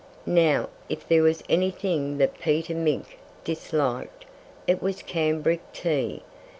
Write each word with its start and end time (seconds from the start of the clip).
Now, 0.25 0.69
if 0.89 1.07
there 1.07 1.21
was 1.21 1.43
anything 1.47 2.17
that 2.17 2.39
Peter 2.41 2.73
Mink 2.73 3.19
disliked, 3.43 4.25
it 4.65 4.81
was 4.81 5.03
cambric 5.03 5.59
tea. 5.73 6.23